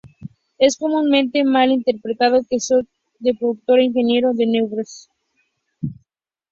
Es 0.57 0.77
comúnmente 0.77 1.43
mal 1.43 1.69
interpretado 1.69 2.41
que 2.49 2.55
Spot 2.55 2.87
fue 3.19 3.29
el 3.33 3.37
productor 3.37 3.77
e 3.79 3.83
ingeniero 3.83 4.33
de 4.33 4.45
"Nervous 4.47 4.73
Breakdown". 5.79 6.01